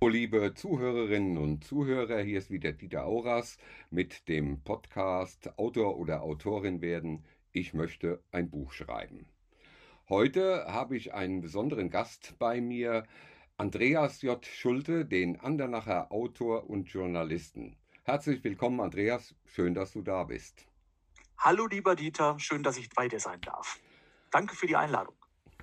[0.00, 3.58] Oh, liebe Zuhörerinnen und Zuhörer, hier ist wieder Dieter Auras
[3.90, 7.26] mit dem Podcast Autor oder Autorin werden.
[7.52, 9.26] Ich möchte ein Buch schreiben.
[10.08, 13.04] Heute habe ich einen besonderen Gast bei mir,
[13.58, 14.42] Andreas J.
[14.46, 17.76] Schulte, den Andernacher Autor und Journalisten.
[18.04, 19.34] Herzlich willkommen, Andreas.
[19.44, 20.66] Schön, dass du da bist.
[21.36, 22.38] Hallo, lieber Dieter.
[22.38, 23.78] Schön, dass ich bei dir sein darf.
[24.30, 25.21] Danke für die Einladung.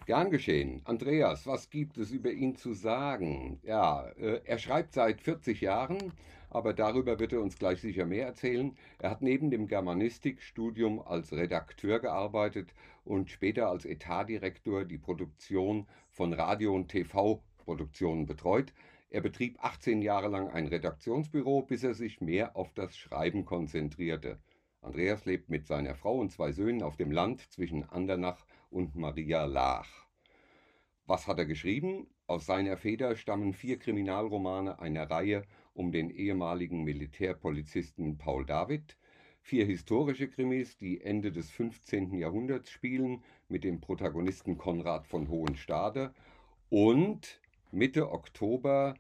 [0.09, 0.81] Gern geschehen.
[0.85, 3.59] Andreas, was gibt es über ihn zu sagen?
[3.61, 6.13] Ja, äh, er schreibt seit 40 Jahren,
[6.49, 8.75] aber darüber wird er uns gleich sicher mehr erzählen.
[8.97, 12.73] Er hat neben dem Germanistikstudium als Redakteur gearbeitet
[13.05, 18.73] und später als Etatdirektor die Produktion von Radio- und TV-Produktionen betreut.
[19.11, 24.39] Er betrieb 18 Jahre lang ein Redaktionsbüro, bis er sich mehr auf das Schreiben konzentrierte.
[24.81, 28.58] Andreas lebt mit seiner Frau und zwei Söhnen auf dem Land zwischen Andernach und
[28.99, 30.07] Maria Laach.
[31.05, 32.07] Was hat er geschrieben?
[32.27, 38.97] Aus seiner Feder stammen vier Kriminalromane einer Reihe um den ehemaligen Militärpolizisten Paul David,
[39.41, 42.13] vier historische Krimis, die Ende des 15.
[42.13, 46.13] Jahrhunderts spielen, mit dem Protagonisten Konrad von Hohenstade
[46.69, 48.95] und Mitte Oktober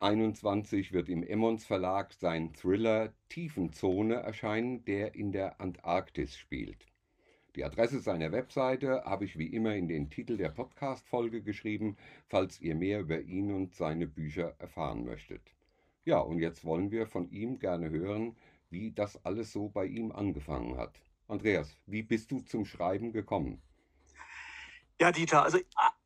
[0.00, 6.86] 21 wird im Emmons Verlag sein Thriller Tiefenzone erscheinen, der in der Antarktis spielt.
[7.56, 11.96] Die Adresse seiner Webseite habe ich wie immer in den Titel der Podcast-Folge geschrieben,
[12.28, 15.40] falls ihr mehr über ihn und seine Bücher erfahren möchtet.
[16.04, 18.36] Ja, und jetzt wollen wir von ihm gerne hören,
[18.68, 21.00] wie das alles so bei ihm angefangen hat.
[21.28, 23.62] Andreas, wie bist du zum Schreiben gekommen?
[25.00, 25.58] Ja, Dieter, also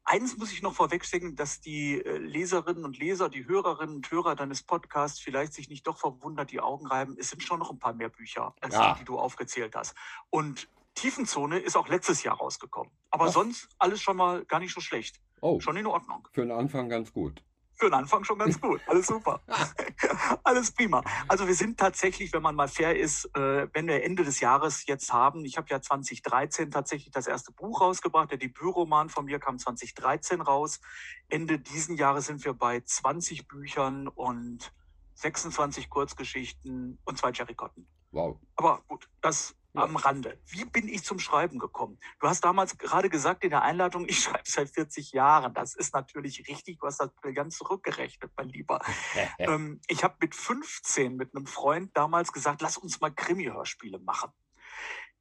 [0.04, 4.36] eins muss ich noch vorwegschicken, dass die äh, Leserinnen und Leser, die Hörerinnen und Hörer
[4.36, 7.16] deines Podcasts vielleicht sich nicht doch verwundert die Augen reiben.
[7.18, 8.92] Es sind schon noch ein paar mehr Bücher, als ja.
[8.92, 9.96] die, die du aufgezählt hast.
[10.30, 12.92] Und Tiefenzone ist auch letztes Jahr rausgekommen.
[13.10, 13.32] Aber Ach.
[13.32, 15.20] sonst alles schon mal gar nicht so schlecht.
[15.40, 15.60] Oh.
[15.60, 16.26] Schon in Ordnung.
[16.32, 17.42] Für den Anfang ganz gut.
[17.74, 18.80] Für den Anfang schon ganz gut.
[18.86, 19.40] Alles super.
[20.44, 21.02] Alles prima.
[21.28, 24.86] Also wir sind tatsächlich, wenn man mal fair ist, äh, wenn wir Ende des Jahres
[24.86, 29.38] jetzt haben, ich habe ja 2013 tatsächlich das erste Buch rausgebracht, der Debütroman von mir
[29.38, 30.80] kam 2013 raus.
[31.28, 34.72] Ende diesen Jahres sind wir bei 20 Büchern und
[35.14, 37.86] 26 Kurzgeschichten und zwei Jerry Cotton.
[38.12, 38.38] Wow.
[38.56, 40.40] Aber gut, das am Rande.
[40.46, 41.98] Wie bin ich zum Schreiben gekommen?
[42.18, 45.54] Du hast damals gerade gesagt in der Einladung, ich schreibe seit 40 Jahren.
[45.54, 46.78] Das ist natürlich richtig.
[46.78, 48.80] Du hast das ganz zurückgerechnet, mein Lieber.
[49.38, 54.32] ähm, ich habe mit 15 mit einem Freund damals gesagt, lass uns mal Krimi-Hörspiele machen.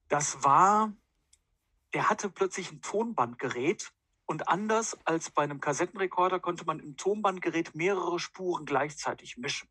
[0.08, 0.94] Das war,
[1.94, 3.92] der hatte plötzlich ein Tonbandgerät
[4.26, 9.70] und anders als bei einem Kassettenrekorder konnte man im Tonbandgerät mehrere Spuren gleichzeitig mischen.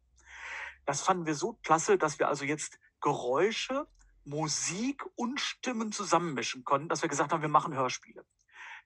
[0.84, 3.86] Das fanden wir so klasse, dass wir also jetzt Geräusche
[4.28, 8.24] Musik und Stimmen zusammenmischen konnten, dass wir gesagt haben, wir machen Hörspiele.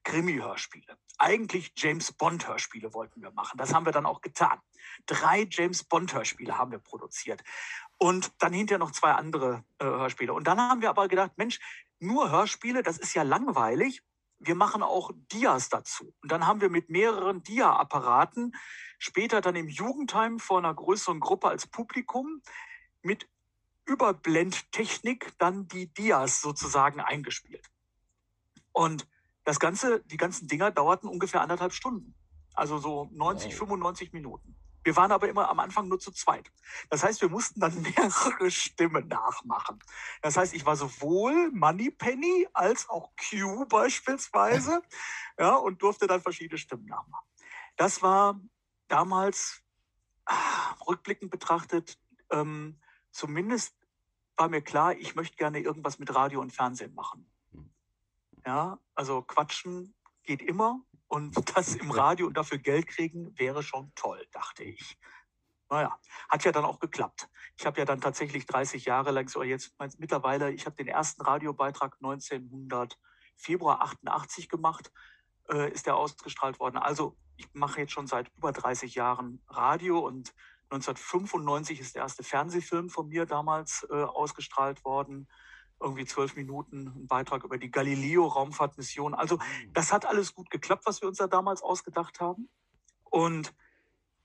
[0.05, 0.97] Krimi-Hörspiele.
[1.19, 3.57] Eigentlich James Bond-Hörspiele wollten wir machen.
[3.57, 4.59] Das haben wir dann auch getan.
[5.07, 7.43] Drei James Bond-Hörspiele haben wir produziert.
[7.99, 10.33] Und dann hinterher noch zwei andere äh, Hörspiele.
[10.33, 11.61] Und dann haben wir aber gedacht, Mensch,
[12.01, 14.03] nur Hörspiele, das ist ja langweilig.
[14.41, 16.13] Wir machen auch Dias dazu.
[16.21, 18.57] Und dann haben wir mit mehreren Dia-Apparaten
[18.99, 22.43] später dann im Jugendheim vor einer größeren Gruppe als Publikum
[23.03, 23.29] mit
[23.85, 27.71] Überblendtechnik dann die Dias sozusagen eingespielt.
[28.73, 29.07] Und
[29.45, 32.15] das Ganze, die ganzen Dinger dauerten ungefähr anderthalb Stunden.
[32.55, 33.59] Also so 90, wow.
[33.59, 34.57] 95 Minuten.
[34.85, 36.51] Wir waren aber immer am Anfang nur zu zweit.
[36.91, 39.79] Das heißt, wir mussten dann mehrere Stimmen nachmachen.
[40.23, 44.83] Das heißt, ich war sowohl Moneypenny als auch Q beispielsweise,
[45.39, 47.27] ja, und durfte dann verschiedene Stimmen nachmachen.
[47.77, 48.41] Das war
[48.89, 49.63] damals
[50.27, 51.99] ah, rückblickend betrachtet
[52.31, 52.81] ähm,
[53.13, 53.77] zumindest
[54.37, 57.31] war mir klar, ich möchte gerne irgendwas mit Radio und Fernsehen machen.
[57.53, 57.71] Hm.
[58.45, 63.93] Ja, also quatschen geht immer und das im Radio und dafür Geld kriegen wäre schon
[63.95, 64.99] toll, dachte ich.
[65.69, 67.31] Naja, hat ja dann auch geklappt.
[67.57, 71.23] Ich habe ja dann tatsächlich 30 Jahre lang, so jetzt mittlerweile, ich habe den ersten
[71.23, 72.99] Radiobeitrag 1900
[73.37, 74.93] Februar 88 gemacht,
[75.51, 76.77] äh, ist der ausgestrahlt worden.
[76.77, 80.35] Also ich mache jetzt schon seit über 30 Jahren Radio und
[80.73, 85.29] 1995 ist der erste Fernsehfilm von mir damals äh, ausgestrahlt worden.
[85.81, 89.15] Irgendwie zwölf Minuten, ein Beitrag über die Galileo-Raumfahrtmission.
[89.15, 89.73] Also mhm.
[89.73, 92.49] das hat alles gut geklappt, was wir uns da damals ausgedacht haben.
[93.05, 93.55] Und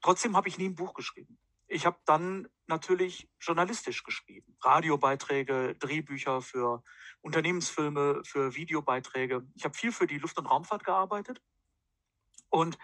[0.02, 1.38] trotzdem habe ich nie ein Buch geschrieben.
[1.68, 4.58] Ich habe dann natürlich journalistisch geschrieben.
[4.62, 6.82] Radiobeiträge, Drehbücher für
[7.22, 9.46] Unternehmensfilme, für Videobeiträge.
[9.56, 11.42] Ich habe viel für die Luft- und Raumfahrt gearbeitet.
[12.50, 12.78] Und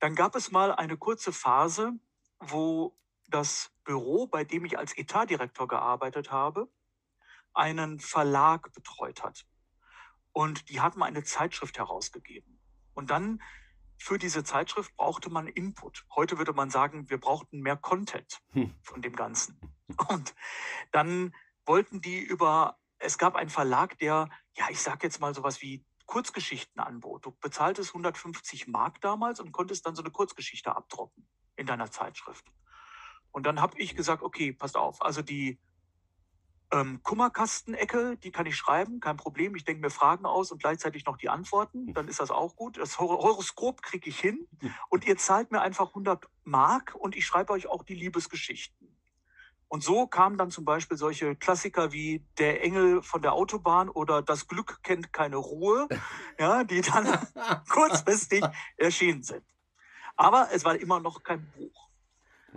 [0.00, 1.92] dann gab es mal eine kurze Phase,
[2.40, 2.96] wo
[3.28, 6.68] das Büro, bei dem ich als Etatdirektor gearbeitet habe,
[7.52, 9.46] einen Verlag betreut hat.
[10.32, 12.60] Und die hatten eine Zeitschrift herausgegeben.
[12.94, 13.42] Und dann
[13.98, 16.04] für diese Zeitschrift brauchte man Input.
[16.14, 18.74] Heute würde man sagen, wir brauchten mehr Content hm.
[18.82, 19.58] von dem Ganzen.
[20.08, 20.34] Und
[20.92, 21.34] dann
[21.66, 25.84] wollten die über, es gab einen Verlag, der, ja, ich sag jetzt mal sowas wie
[26.06, 27.26] Kurzgeschichten anbot.
[27.26, 32.44] Du bezahltest 150 Mark damals und konntest dann so eine Kurzgeschichte abdrucken in deiner Zeitschrift.
[33.32, 35.58] Und dann habe ich gesagt, okay, passt auf, also die
[36.70, 39.54] ähm, Kummerkastenecke, die kann ich schreiben, kein Problem.
[39.54, 41.88] Ich denke mir Fragen aus und gleichzeitig noch die Antworten.
[41.88, 41.94] Hm.
[41.94, 42.78] Dann ist das auch gut.
[42.78, 44.46] Das Horoskop kriege ich hin.
[44.60, 44.74] Hm.
[44.90, 48.94] Und ihr zahlt mir einfach 100 Mark und ich schreibe euch auch die Liebesgeschichten.
[49.68, 54.22] Und so kamen dann zum Beispiel solche Klassiker wie Der Engel von der Autobahn oder
[54.22, 55.88] Das Glück kennt keine Ruhe,
[56.38, 57.06] ja, die dann
[57.68, 58.44] kurzfristig
[58.76, 59.44] erschienen sind.
[60.18, 61.88] Aber es war immer noch kein Buch.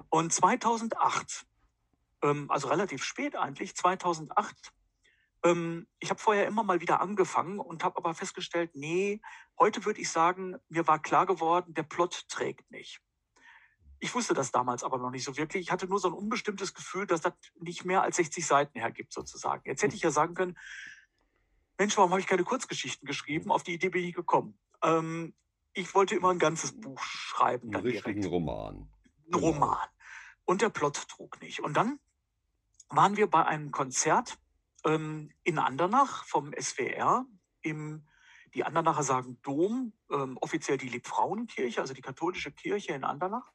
[0.10, 1.46] Und 2008
[2.22, 4.74] ähm, also relativ spät eigentlich, 2008.
[5.44, 9.22] Ähm, ich habe vorher immer mal wieder angefangen und habe aber festgestellt, nee,
[9.60, 13.02] heute würde ich sagen, mir war klar geworden, der Plot trägt nicht.
[14.00, 15.62] Ich wusste das damals aber noch nicht so wirklich.
[15.62, 19.14] Ich hatte nur so ein unbestimmtes Gefühl, dass das nicht mehr als 60 Seiten hergibt,
[19.14, 19.62] sozusagen.
[19.66, 20.58] Jetzt hätte ich ja sagen können,
[21.78, 23.52] Mensch, warum habe ich keine Kurzgeschichten geschrieben?
[23.52, 24.58] Auf die Idee bin ich gekommen.
[24.84, 25.36] Ähm,
[25.74, 27.74] ich wollte immer ein ganzes Buch schreiben.
[27.74, 28.34] Einen richtigen direkt.
[28.34, 28.76] Roman.
[28.76, 29.48] Ein genau.
[29.48, 29.88] Roman.
[30.46, 31.62] Und der Plot trug nicht.
[31.62, 32.00] Und dann
[32.90, 34.38] waren wir bei einem Konzert
[34.86, 37.26] ähm, in Andernach vom SWR
[37.62, 38.06] im
[38.54, 43.52] die Andernacher sagen Dom, ähm, offiziell die Liebfrauenkirche, also die katholische Kirche in Andernach.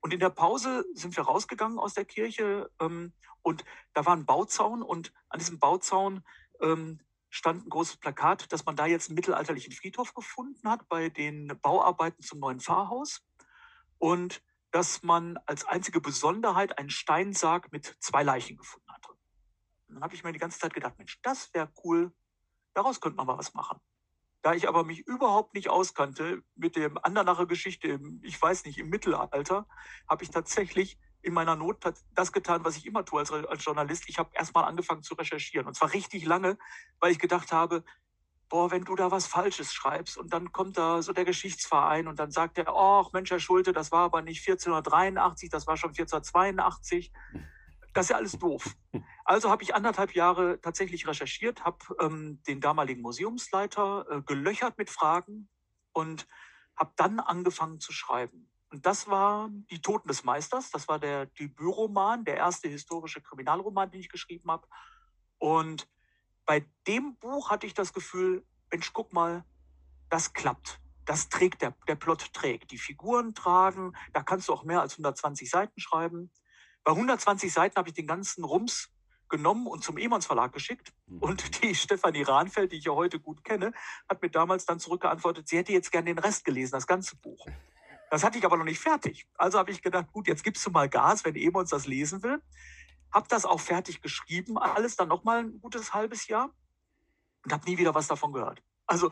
[0.00, 4.26] Und in der Pause sind wir rausgegangen aus der Kirche ähm, und da war ein
[4.26, 6.22] Bauzaun und an diesem Bauzaun
[6.60, 7.00] ähm,
[7.34, 11.48] stand ein großes Plakat, dass man da jetzt einen mittelalterlichen Friedhof gefunden hat bei den
[11.60, 13.26] Bauarbeiten zum neuen Pfarrhaus.
[13.98, 14.40] Und
[14.70, 19.12] dass man als einzige Besonderheit einen Steinsarg mit zwei Leichen gefunden hatte.
[19.88, 22.12] Und dann habe ich mir die ganze Zeit gedacht, Mensch, das wäre cool,
[22.72, 23.80] daraus könnte man mal was machen.
[24.42, 28.78] Da ich aber mich überhaupt nicht auskannte mit dem Andernacher Geschichte, im, ich weiß nicht,
[28.78, 29.66] im Mittelalter,
[30.08, 31.78] habe ich tatsächlich in meiner Not
[32.14, 34.04] das getan, was ich immer tue als, als Journalist.
[34.08, 35.66] Ich habe erstmal angefangen zu recherchieren.
[35.66, 36.58] Und zwar richtig lange,
[37.00, 37.84] weil ich gedacht habe,
[38.48, 42.18] boah, wenn du da was Falsches schreibst und dann kommt da so der Geschichtsverein und
[42.18, 45.90] dann sagt er, ach Mensch, Herr Schulte, das war aber nicht 1483, das war schon
[45.90, 47.12] 1482.
[47.94, 48.76] Das ist ja alles doof.
[49.24, 54.90] Also habe ich anderthalb Jahre tatsächlich recherchiert, habe ähm, den damaligen Museumsleiter äh, gelöchert mit
[54.90, 55.48] Fragen
[55.92, 56.26] und
[56.76, 58.50] habe dann angefangen zu schreiben.
[58.74, 63.88] Und das war Die Toten des Meisters, das war der Debütroman, der erste historische Kriminalroman,
[63.88, 64.66] den ich geschrieben habe.
[65.38, 65.86] Und
[66.44, 69.44] bei dem Buch hatte ich das Gefühl, Mensch, guck mal,
[70.10, 70.80] das klappt.
[71.04, 72.72] Das trägt, der, der Plot trägt.
[72.72, 76.32] Die Figuren tragen, da kannst du auch mehr als 120 Seiten schreiben.
[76.82, 78.90] Bei 120 Seiten habe ich den ganzen Rums
[79.28, 80.92] genommen und zum Emons Verlag geschickt.
[81.06, 81.18] Mhm.
[81.20, 83.72] Und die Stefanie Rahnfeld, die ich ja heute gut kenne,
[84.08, 87.46] hat mir damals dann zurückgeantwortet, sie hätte jetzt gern den Rest gelesen, das ganze Buch.
[88.14, 89.26] Das hatte ich aber noch nicht fertig.
[89.36, 92.40] Also habe ich gedacht, gut, jetzt gibst du mal Gas, wenn Emons das lesen will
[93.14, 96.50] habe das auch fertig geschrieben, alles dann nochmal ein gutes halbes Jahr
[97.44, 98.60] und habe nie wieder was davon gehört.
[98.86, 99.10] Also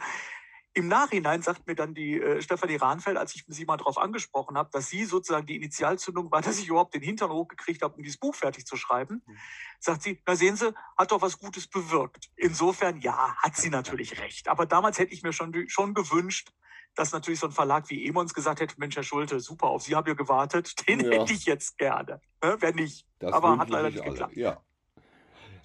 [0.75, 4.57] im Nachhinein sagt mir dann die äh, Stefanie Rahnfeld, als ich sie mal darauf angesprochen
[4.57, 8.03] habe, dass sie sozusagen die Initialzündung war, dass ich überhaupt den Hintern hochgekriegt habe, um
[8.03, 9.37] dieses Buch fertig zu schreiben, mhm.
[9.79, 12.31] sagt sie, na sehen Sie, hat doch was Gutes bewirkt.
[12.37, 14.49] Insofern, ja, hat sie natürlich recht.
[14.49, 16.53] Aber damals hätte ich mir schon, schon gewünscht,
[16.95, 19.95] dass natürlich so ein Verlag wie Emons gesagt hätte, Mensch, Herr Schulte, super, auf Sie
[19.95, 21.21] habe ich gewartet, den ja.
[21.21, 22.21] hätte ich jetzt gerne.
[22.43, 22.57] Ne?
[22.61, 23.07] Wenn nicht.
[23.19, 24.11] Das Aber hat leider nicht alle.
[24.11, 24.37] geklappt.
[24.37, 24.61] Ja.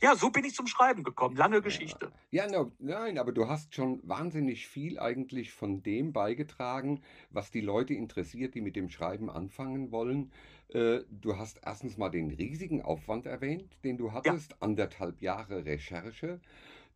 [0.02, 1.36] Ja, so bin ich zum Schreiben gekommen.
[1.36, 2.12] Lange Geschichte.
[2.30, 7.50] Ja, ja no, nein, aber du hast schon wahnsinnig viel eigentlich von dem beigetragen, was
[7.50, 10.32] die Leute interessiert, die mit dem Schreiben anfangen wollen.
[10.70, 14.58] Äh, du hast erstens mal den riesigen Aufwand erwähnt, den du hattest, ja.
[14.60, 16.42] anderthalb Jahre Recherche.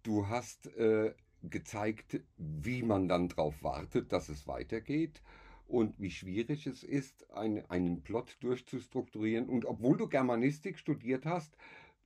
[0.03, 5.21] Du hast äh, gezeigt, wie man dann darauf wartet, dass es weitergeht
[5.67, 9.48] und wie schwierig es ist, ein, einen Plot durchzustrukturieren.
[9.48, 11.55] Und obwohl du Germanistik studiert hast,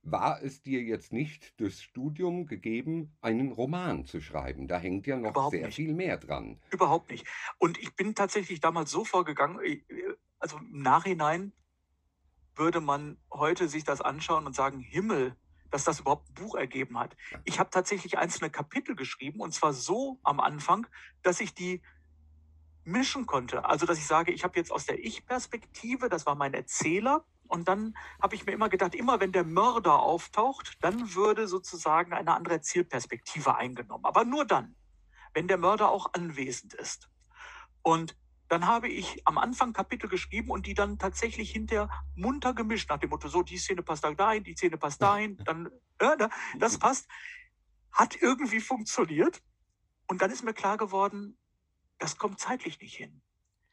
[0.02, 4.68] war es dir jetzt nicht durchs Studium gegeben, einen Roman zu schreiben.
[4.68, 5.74] Da hängt ja noch Überhaupt sehr nicht.
[5.74, 6.60] viel mehr dran.
[6.70, 7.26] Überhaupt nicht.
[7.58, 9.58] Und ich bin tatsächlich damals so vorgegangen,
[10.38, 11.52] also im Nachhinein
[12.54, 15.36] würde man heute sich das anschauen und sagen, Himmel,
[15.70, 17.16] dass das überhaupt ein Buch ergeben hat.
[17.44, 20.86] Ich habe tatsächlich einzelne Kapitel geschrieben und zwar so am Anfang,
[21.22, 21.82] dass ich die
[22.84, 23.64] mischen konnte.
[23.64, 27.68] Also dass ich sage, ich habe jetzt aus der Ich-Perspektive, das war mein Erzähler, und
[27.68, 32.34] dann habe ich mir immer gedacht, immer wenn der Mörder auftaucht, dann würde sozusagen eine
[32.34, 34.04] andere Zielperspektive eingenommen.
[34.04, 34.74] Aber nur dann,
[35.32, 37.08] wenn der Mörder auch anwesend ist.
[37.82, 38.16] Und
[38.48, 42.98] dann habe ich am Anfang Kapitel geschrieben und die dann tatsächlich hinterher munter gemischt, nach
[42.98, 46.74] dem Motto, so, die Szene passt da dahin, die Szene passt dahin, dann, äh, das
[46.74, 46.80] mhm.
[46.80, 47.08] passt.
[47.92, 49.42] Hat irgendwie funktioniert.
[50.06, 51.38] Und dann ist mir klar geworden,
[51.98, 53.22] das kommt zeitlich nicht hin.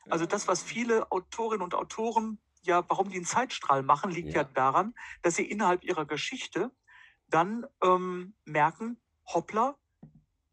[0.09, 4.41] Also das, was viele Autorinnen und Autoren ja, warum die einen Zeitstrahl machen, liegt ja,
[4.41, 6.71] ja daran, dass sie innerhalb ihrer Geschichte
[7.27, 9.77] dann ähm, merken, hoppla,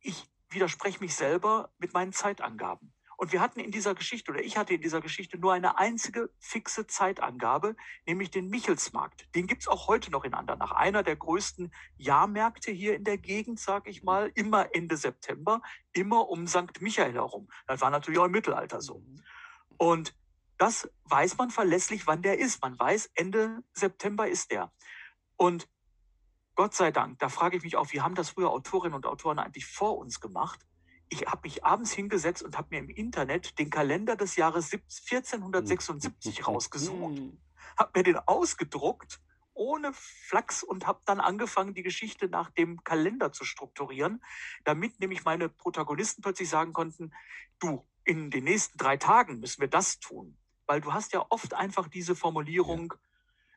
[0.01, 2.93] ich widerspreche mich selber mit meinen Zeitangaben.
[3.21, 6.31] Und wir hatten in dieser Geschichte, oder ich hatte in dieser Geschichte nur eine einzige
[6.39, 9.29] fixe Zeitangabe, nämlich den Michelsmarkt.
[9.35, 10.73] Den gibt es auch heute noch in Andernach.
[10.73, 15.61] Einer der größten Jahrmärkte hier in der Gegend, sage ich mal, immer Ende September,
[15.93, 16.81] immer um St.
[16.81, 17.51] Michael herum.
[17.67, 19.05] Das war natürlich auch im Mittelalter so.
[19.77, 20.17] Und
[20.57, 22.63] das weiß man verlässlich, wann der ist.
[22.63, 24.73] Man weiß, Ende September ist der.
[25.37, 25.69] Und
[26.55, 29.39] Gott sei Dank, da frage ich mich auch, wie haben das früher Autorinnen und Autoren
[29.39, 30.67] eigentlich vor uns gemacht?
[31.11, 36.47] Ich habe mich abends hingesetzt und habe mir im Internet den Kalender des Jahres 1476
[36.47, 37.21] rausgesucht,
[37.77, 39.21] habe mir den ausgedruckt
[39.61, 44.23] ohne Flachs und habe dann angefangen, die Geschichte nach dem Kalender zu strukturieren,
[44.65, 47.13] damit nämlich meine Protagonisten plötzlich sagen konnten,
[47.59, 50.39] du, in den nächsten drei Tagen müssen wir das tun.
[50.67, 52.99] Weil du hast ja oft einfach diese Formulierung, ja.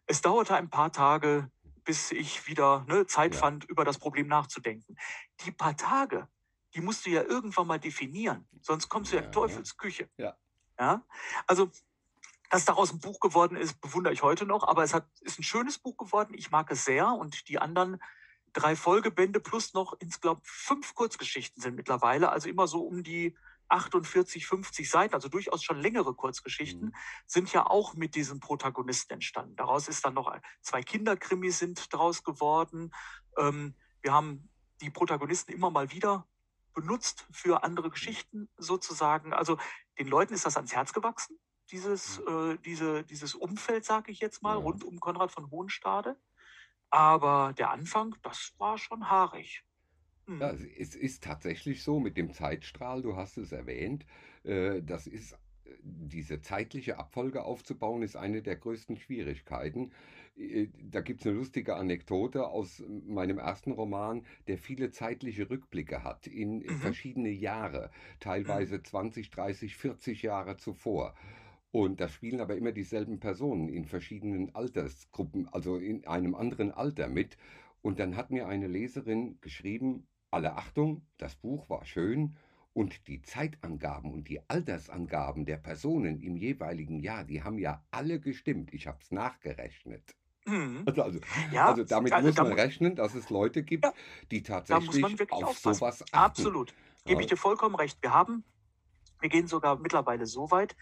[0.07, 1.49] es dauerte ein paar Tage,
[1.85, 3.39] bis ich wieder ne, Zeit ja.
[3.39, 4.97] fand, über das Problem nachzudenken.
[5.45, 6.27] Die paar Tage,
[6.75, 10.09] die musst du ja irgendwann mal definieren, sonst kommst du ja, in Teufelsküche.
[10.17, 10.37] Ja.
[10.79, 11.03] ja.
[11.47, 11.71] Also,
[12.49, 15.43] dass daraus ein Buch geworden ist, bewundere ich heute noch, aber es hat, ist ein
[15.43, 16.33] schönes Buch geworden.
[16.35, 17.99] Ich mag es sehr und die anderen
[18.53, 23.35] drei Folgebände plus noch insgesamt fünf Kurzgeschichten sind mittlerweile, also immer so um die
[23.69, 26.93] 48, 50 Seiten, also durchaus schon längere Kurzgeschichten, mhm.
[27.25, 29.55] sind ja auch mit diesem Protagonisten entstanden.
[29.55, 32.93] Daraus ist dann noch zwei Kinderkrimis sind daraus geworden.
[33.37, 34.49] Ähm, wir haben
[34.81, 36.27] die Protagonisten immer mal wieder
[36.73, 39.33] benutzt für andere Geschichten sozusagen.
[39.33, 39.57] Also
[39.99, 41.37] den Leuten ist das ans Herz gewachsen,
[41.71, 42.51] dieses, mhm.
[42.51, 44.61] äh, diese, dieses Umfeld, sage ich jetzt mal, ja.
[44.61, 46.17] rund um Konrad von Hohenstade.
[46.89, 49.63] Aber der Anfang, das war schon haarig.
[50.27, 50.71] Ja, mhm.
[50.77, 54.05] es ist tatsächlich so mit dem Zeitstrahl, du hast es erwähnt,
[54.43, 55.37] äh, das ist
[55.83, 59.91] diese zeitliche Abfolge aufzubauen, ist eine der größten Schwierigkeiten.
[60.37, 66.03] Äh, da gibt es eine lustige Anekdote aus meinem ersten Roman, der viele zeitliche Rückblicke
[66.03, 66.75] hat in Mhm.
[66.75, 71.13] verschiedene Jahre, teilweise 20, 30, 40 Jahre zuvor.
[71.71, 77.09] Und da spielen aber immer dieselben Personen in verschiedenen Altersgruppen, also in einem anderen Alter
[77.09, 77.37] mit.
[77.81, 82.35] Und dann hat mir eine Leserin geschrieben, alle Achtung, das Buch war schön
[82.73, 88.19] und die Zeitangaben und die Altersangaben der Personen im jeweiligen Jahr, die haben ja alle
[88.19, 88.73] gestimmt.
[88.73, 90.15] Ich habe es nachgerechnet.
[90.45, 90.83] Mhm.
[90.85, 91.19] Also, also,
[91.51, 93.93] ja, also, damit also, muss man rechnen, dass es Leute gibt, ja,
[94.31, 95.73] die tatsächlich auf aufpassen.
[95.73, 96.15] sowas achten.
[96.15, 96.73] Absolut.
[97.05, 98.01] Gebe ich dir vollkommen recht.
[98.01, 98.43] Wir haben,
[99.19, 100.75] wir gehen sogar mittlerweile so weit,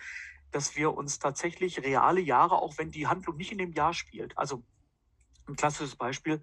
[0.52, 4.38] dass wir uns tatsächlich reale Jahre, auch wenn die Handlung nicht in dem Jahr spielt,
[4.38, 4.64] also
[5.48, 6.42] ein klassisches Beispiel,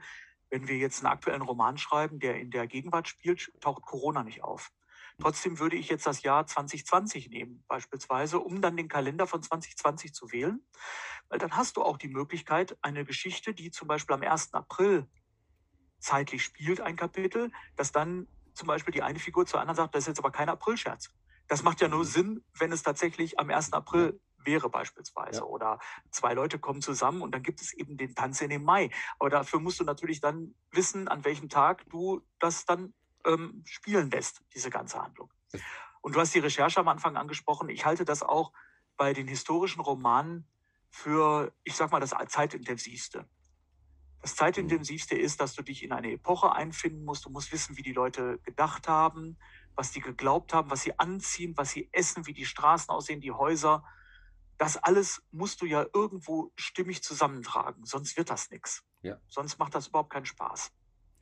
[0.50, 4.42] wenn wir jetzt einen aktuellen Roman schreiben, der in der Gegenwart spielt, taucht Corona nicht
[4.42, 4.72] auf.
[5.20, 10.14] Trotzdem würde ich jetzt das Jahr 2020 nehmen, beispielsweise, um dann den Kalender von 2020
[10.14, 10.64] zu wählen.
[11.28, 14.54] Weil dann hast du auch die Möglichkeit, eine Geschichte, die zum Beispiel am 1.
[14.54, 15.08] April
[15.98, 20.04] zeitlich spielt, ein Kapitel, dass dann zum Beispiel die eine Figur zur anderen sagt, das
[20.04, 21.10] ist jetzt aber kein Aprilscherz.
[21.48, 23.72] Das macht ja nur Sinn, wenn es tatsächlich am 1.
[23.72, 25.40] April wäre beispielsweise.
[25.40, 25.44] Ja.
[25.44, 25.78] Oder
[26.10, 28.90] zwei Leute kommen zusammen und dann gibt es eben den Tanz in den Mai.
[29.18, 32.94] Aber dafür musst du natürlich dann wissen, an welchem Tag du das dann
[33.28, 35.32] ähm, spielen lässt, diese ganze Handlung.
[36.00, 37.68] Und du hast die Recherche am Anfang angesprochen.
[37.68, 38.52] Ich halte das auch
[38.96, 40.46] bei den historischen Romanen
[40.90, 43.28] für, ich sag mal, das zeitintensivste.
[44.20, 47.24] Das zeitintensivste ist, dass du dich in eine Epoche einfinden musst.
[47.24, 49.38] Du musst wissen, wie die Leute gedacht haben,
[49.76, 53.30] was die geglaubt haben, was sie anziehen, was sie essen, wie die Straßen aussehen, die
[53.30, 53.84] Häuser
[54.58, 58.84] das alles musst du ja irgendwo stimmig zusammentragen, sonst wird das nichts.
[59.02, 59.20] Ja.
[59.28, 60.72] Sonst macht das überhaupt keinen Spaß.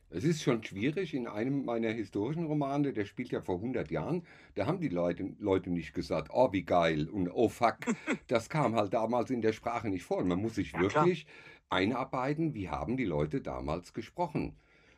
[0.08, 4.22] Es ist schon schwierig in einem meiner historischen Romane, der spielt ja vor 100 Jahren,
[4.54, 7.78] da haben die Leute, Leute nicht gesagt, oh wie geil und oh fuck.
[8.28, 10.18] Das kam halt damals in der Sprache nicht vor.
[10.18, 11.80] Und man muss sich ja, wirklich klar.
[11.80, 14.56] einarbeiten, wie haben die Leute damals gesprochen.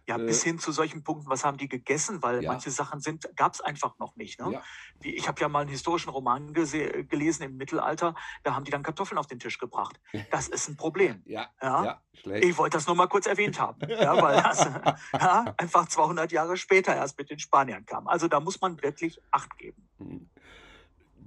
[0.09, 2.50] Ja, äh, bis hin zu solchen Punkten, was haben die gegessen, weil ja.
[2.50, 4.41] manche Sachen sind, gab es einfach noch nicht.
[4.41, 4.55] Ne?
[4.55, 4.62] Ja.
[5.00, 8.83] Wie, ich habe ja mal einen historischen Roman gelesen im Mittelalter, da haben die dann
[8.83, 10.00] Kartoffeln auf den Tisch gebracht.
[10.31, 11.23] Das ist ein Problem.
[11.29, 12.00] Ja, ja?
[12.25, 14.67] Ich wollte das nur mal kurz erwähnt haben, weil das
[15.59, 18.09] einfach 200 Jahre später erst mit den Spaniern kam.
[18.09, 19.88] Also da muss man wirklich Acht geben.
[19.99, 20.31] Hm.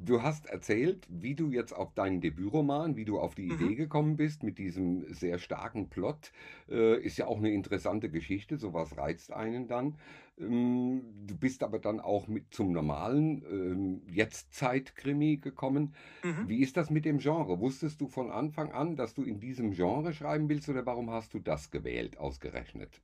[0.04, 3.76] Du hast erzählt, wie du jetzt auf deinen Debütroman, wie du auf die Idee mhm.
[3.76, 6.32] gekommen bist mit diesem sehr starken Plot.
[6.70, 10.00] Äh, ist ja auch eine interessante Geschichte, sowas reizt einen dann.
[10.40, 15.94] Ähm, du bist aber dann auch mit zum normalen ähm, Jetztzeit-Krimi gekommen.
[16.24, 16.50] Mhm.
[16.50, 17.60] Wie ist das mit dem Genre?
[17.60, 21.36] Wusstest du von Anfang an, dass du in diesem Genre schreiben willst oder warum hast
[21.36, 23.02] du das gewählt, ausgerechnet?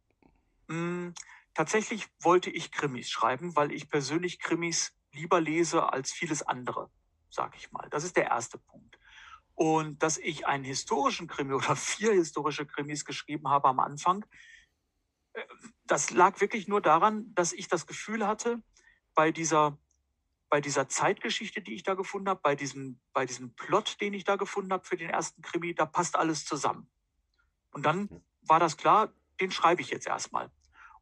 [0.67, 1.13] Mhm.
[1.53, 6.89] Tatsächlich wollte ich Krimis schreiben, weil ich persönlich Krimis lieber lese als vieles andere,
[7.29, 7.89] sage ich mal.
[7.89, 8.97] Das ist der erste Punkt.
[9.55, 14.25] Und dass ich einen historischen Krimi oder vier historische Krimis geschrieben habe am Anfang,
[15.33, 15.43] äh,
[15.85, 18.61] das lag wirklich nur daran, dass ich das Gefühl hatte,
[19.15, 19.77] bei dieser,
[20.49, 24.23] bei dieser Zeitgeschichte, die ich da gefunden habe, bei diesem, bei diesem Plot, den ich
[24.23, 26.89] da gefunden habe für den ersten Krimi, da passt alles zusammen.
[27.71, 30.51] Und dann war das klar, den schreibe ich jetzt erstmal.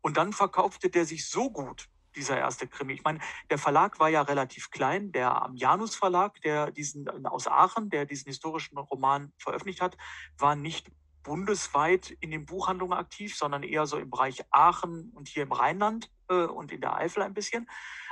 [0.02, 2.94] Und dann verkaufte der sich so gut, dieser erste Krimi.
[2.94, 3.20] Ich meine,
[3.50, 5.12] der Verlag war ja relativ klein.
[5.12, 9.98] Der am Janus Verlag, der diesen aus Aachen, der diesen historischen Roman veröffentlicht hat,
[10.38, 10.92] war nicht
[11.24, 16.12] bundesweit in den Buchhandlungen aktiv, sondern eher so im Bereich Aachen und hier im Rheinland
[16.30, 17.68] äh, und in der Eifel ein bisschen.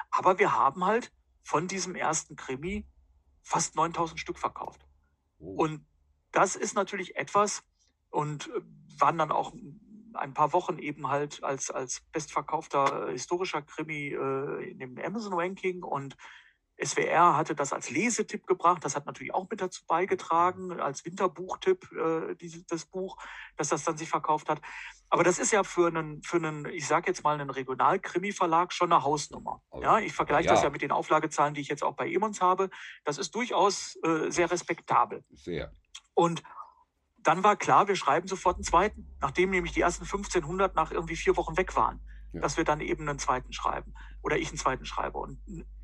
[0.09, 1.11] Aber wir haben halt
[1.43, 2.87] von diesem ersten Krimi
[3.43, 4.85] fast 9000 Stück verkauft.
[5.37, 5.63] Oh.
[5.63, 5.85] Und
[6.31, 7.63] das ist natürlich etwas
[8.09, 8.61] und äh,
[8.99, 9.53] waren dann auch
[10.15, 15.83] ein paar Wochen eben halt als, als bestverkaufter äh, historischer Krimi äh, in dem Amazon-Ranking
[15.83, 16.15] und
[16.83, 18.83] SWR hatte das als Lesetipp gebracht.
[18.83, 23.17] Das hat natürlich auch mit dazu beigetragen, als Winterbuchtipp, äh, dieses, das Buch,
[23.57, 24.59] dass das dann sich verkauft hat.
[25.09, 28.91] Aber das ist ja für einen, für einen ich sage jetzt mal, einen Regional-Krimi-Verlag schon
[28.91, 29.61] eine Hausnummer.
[29.79, 30.53] Ja, ich vergleiche ja.
[30.53, 32.69] das ja mit den Auflagezahlen, die ich jetzt auch bei Emons habe.
[33.03, 35.23] Das ist durchaus äh, sehr respektabel.
[35.31, 35.71] Sehr.
[36.15, 36.41] Und
[37.23, 41.15] dann war klar, wir schreiben sofort einen zweiten, nachdem nämlich die ersten 1500 nach irgendwie
[41.15, 41.99] vier Wochen weg waren,
[42.33, 42.41] ja.
[42.41, 45.39] dass wir dann eben einen zweiten schreiben oder ich einen zweiten schreibe und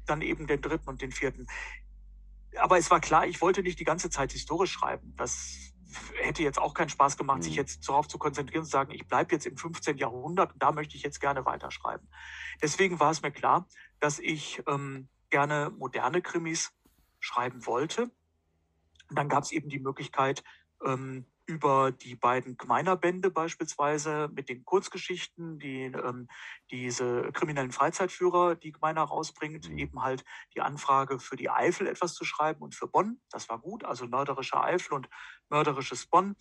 [0.06, 1.48] dann eben den dritten und den vierten.
[2.58, 5.14] Aber es war klar, ich wollte nicht die ganze Zeit historisch schreiben.
[5.16, 5.74] Das
[6.16, 7.44] hätte jetzt auch keinen Spaß gemacht, mhm.
[7.44, 9.98] sich jetzt darauf zu konzentrieren und zu sagen, ich bleibe jetzt im 15.
[9.98, 12.08] Jahrhundert und da möchte ich jetzt gerne weiterschreiben.
[12.62, 13.68] Deswegen war es mir klar,
[14.00, 16.72] dass ich ähm, gerne moderne Krimis
[17.20, 18.12] schreiben wollte.
[19.10, 20.44] Und dann gab es eben die Möglichkeit,
[20.86, 26.28] ähm, über die beiden Gmeiner-Bände beispielsweise mit den Kurzgeschichten, die ähm,
[26.70, 29.78] diese kriminellen Freizeitführer, die Gmeiner rausbringt, mhm.
[29.80, 33.20] eben halt die Anfrage für die Eifel etwas zu schreiben und für Bonn.
[33.32, 35.10] Das war gut, also mörderische Eifel und
[35.50, 36.36] mörderisches Bonn.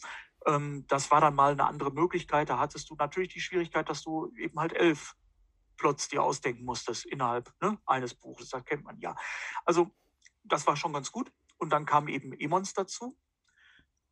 [0.46, 2.50] Ähm, das war dann mal eine andere Möglichkeit.
[2.50, 5.14] Da hattest du natürlich die Schwierigkeit, dass du eben halt elf
[5.78, 8.50] Plots dir ausdenken musstest innerhalb ne, eines Buches.
[8.50, 9.16] Das kennt man ja.
[9.64, 9.90] Also
[10.44, 11.32] das war schon ganz gut.
[11.56, 13.16] Und dann kam eben Emons dazu.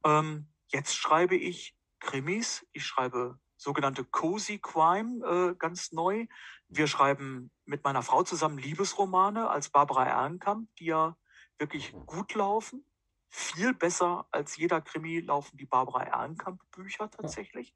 [0.06, 2.64] Ähm, jetzt schreibe ich Krimis.
[2.72, 6.26] Ich schreibe sogenannte Cozy Crime äh, ganz neu.
[6.68, 11.16] Wir schreiben mit meiner Frau zusammen Liebesromane als Barbara Ehrenkamp, die ja
[11.58, 12.84] wirklich gut laufen.
[13.28, 17.74] Viel besser als jeder Krimi laufen die Barbara Ehrenkamp-Bücher tatsächlich.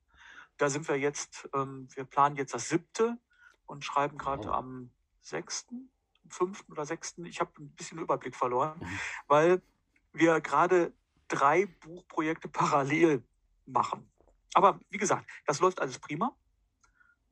[0.56, 3.18] Da sind wir jetzt, ähm, wir planen jetzt das siebte
[3.66, 5.90] und schreiben gerade am sechsten,
[6.28, 7.24] fünften oder sechsten.
[7.24, 9.00] Ich habe ein bisschen Überblick verloren, mhm.
[9.26, 9.62] weil
[10.12, 10.92] wir gerade
[11.30, 13.22] drei Buchprojekte parallel
[13.64, 14.10] machen.
[14.52, 16.36] Aber wie gesagt, das läuft alles prima.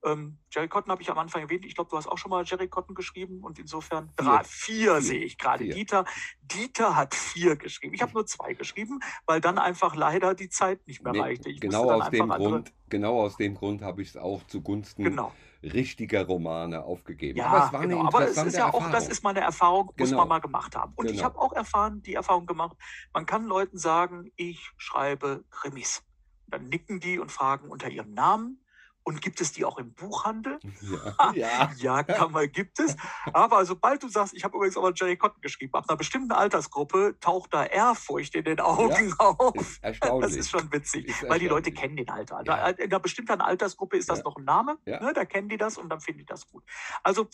[0.04, 1.66] Ähm, Jerry Cotton habe ich am Anfang erwähnt.
[1.66, 5.02] Ich glaube, du hast auch schon mal Jerry Cotton geschrieben und insofern drei, vier, vier
[5.02, 5.68] sehe ich gerade.
[5.68, 6.04] Dieter,
[6.42, 7.94] Dieter hat vier geschrieben.
[7.94, 11.50] Ich habe nur zwei geschrieben, weil dann einfach leider die Zeit nicht mehr nee, reichte.
[11.50, 15.32] Ich genau, aus dem Grund, genau aus dem Grund habe ich es auch zugunsten genau.
[15.62, 17.38] richtiger Romane aufgegeben.
[17.38, 17.98] Ja, aber es war genau.
[17.98, 18.86] eine aber es ist ja Erfahrung.
[18.86, 20.20] auch, das ist meine Erfahrung, muss genau.
[20.20, 20.92] man mal gemacht haben.
[20.94, 21.18] Und genau.
[21.18, 22.76] ich habe auch erfahren, die Erfahrung gemacht,
[23.12, 26.04] man kann Leuten sagen, ich schreibe Krimis.
[26.46, 28.62] Dann nicken die und fragen unter ihrem Namen
[29.04, 30.58] und gibt es die auch im Buchhandel?
[30.82, 31.72] Ja, ja.
[31.76, 32.96] ja kann man, gibt es.
[33.32, 36.32] Aber sobald du sagst, ich habe übrigens auch mal Jerry Cotton geschrieben, ab einer bestimmten
[36.32, 39.78] Altersgruppe taucht da Ehrfurcht in den Augen ja, auf.
[39.80, 40.28] Erstaunlich.
[40.28, 42.42] Das ist schon witzig, ist weil die Leute kennen den Alter.
[42.44, 42.68] Ja.
[42.68, 45.88] In einer bestimmten Altersgruppe ist das noch ein Name, ne, da kennen die das und
[45.88, 46.64] dann finden die das gut.
[47.02, 47.28] Also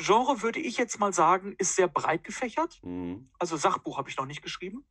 [0.00, 2.80] Genre würde ich jetzt mal sagen, ist sehr breit gefächert.
[2.82, 3.30] Mhm.
[3.38, 4.84] Also Sachbuch habe ich noch nicht geschrieben.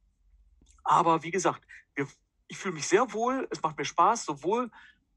[0.83, 2.07] Aber wie gesagt, wir,
[2.47, 4.71] ich fühle mich sehr wohl, es macht mir Spaß, sowohl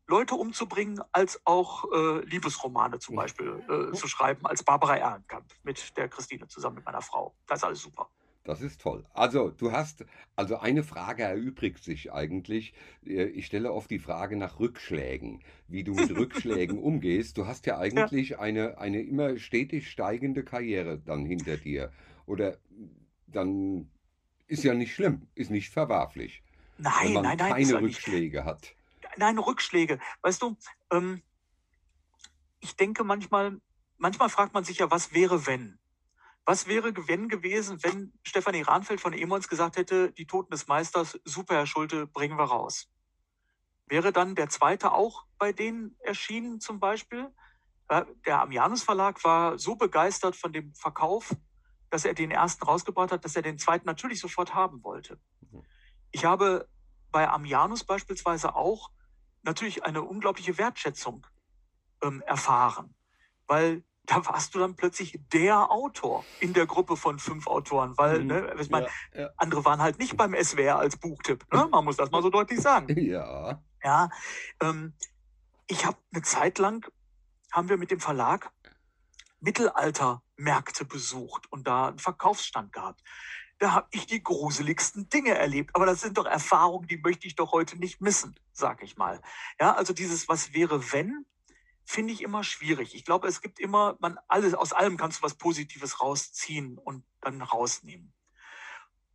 [0.06, 5.96] Leute umzubringen, als auch äh, Liebesromane zum Beispiel äh, zu schreiben, als Barbara Ehrenkamp mit
[5.96, 7.34] der Christine zusammen mit meiner Frau.
[7.46, 8.08] Das ist alles super.
[8.44, 9.04] Das ist toll.
[9.14, 12.74] Also du hast, also eine Frage erübrigt sich eigentlich.
[13.06, 17.38] Äh, ich stelle oft die Frage nach Rückschlägen, wie du mit Rückschlägen umgehst.
[17.38, 18.40] Du hast ja eigentlich ja.
[18.40, 21.92] Eine, eine immer stetig steigende Karriere dann hinter dir.
[22.26, 22.58] Oder
[23.28, 23.88] dann
[24.48, 26.42] ist ja nicht schlimm, ist nicht verwerflich.
[26.78, 27.52] Nein, wenn man nein, nein.
[27.52, 28.74] Keine Rückschläge hat
[29.16, 29.98] nein, Rückschläge.
[30.22, 30.56] Weißt du,
[30.90, 31.22] ähm,
[32.60, 33.60] ich denke manchmal,
[33.98, 35.78] manchmal fragt man sich ja, was wäre, wenn?
[36.44, 41.18] Was wäre, wenn gewesen, wenn Stefanie Rahnfeld von Emons gesagt hätte, die Toten des Meisters,
[41.24, 42.88] super, Herr Schulte, bringen wir raus?
[43.86, 47.32] Wäre dann der zweite auch bei denen erschienen zum Beispiel?
[48.24, 51.36] Der Amianus Verlag war so begeistert von dem Verkauf,
[51.90, 55.20] dass er den ersten rausgebracht hat, dass er den zweiten natürlich sofort haben wollte.
[55.40, 55.62] Mhm.
[56.10, 56.68] Ich habe
[57.10, 58.90] bei Amianus beispielsweise auch
[59.42, 61.26] natürlich eine unglaubliche Wertschätzung
[62.02, 62.94] ähm, erfahren,
[63.46, 68.20] weil da warst du dann plötzlich der Autor in der Gruppe von fünf Autoren, weil
[68.20, 68.26] Mhm.
[68.26, 69.30] ne, ich meine, Ja, ja.
[69.36, 71.46] andere waren halt nicht beim SWR als Buchtipp.
[71.52, 71.68] Ne?
[71.70, 72.88] Man muss das mal so deutlich sagen.
[73.00, 73.62] ja.
[73.84, 74.10] Ja,
[74.60, 74.94] ähm,
[75.66, 76.88] ich habe eine Zeit lang,
[77.52, 78.50] haben wir mit dem Verlag
[79.40, 83.02] Mittelaltermärkte besucht und da einen Verkaufsstand gehabt.
[83.62, 85.76] Da habe ich die gruseligsten Dinge erlebt.
[85.76, 89.22] Aber das sind doch Erfahrungen, die möchte ich doch heute nicht missen, sag ich mal.
[89.60, 91.24] Ja, also dieses Was wäre wenn,
[91.84, 92.96] finde ich immer schwierig.
[92.96, 97.04] Ich glaube, es gibt immer, man alles, aus allem kannst du was Positives rausziehen und
[97.20, 98.12] dann rausnehmen.